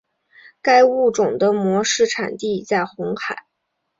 [0.63, 3.45] 该物种的模式产地在红海。